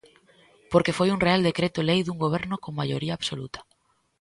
Porque 0.71 0.95
foi 0.97 1.09
un 1.11 1.23
real 1.25 1.41
decreto 1.49 1.79
lei 1.89 1.99
dun 2.03 2.21
goberno 2.25 2.55
con 2.63 2.73
maioría 2.79 3.13
absoluta. 3.15 3.59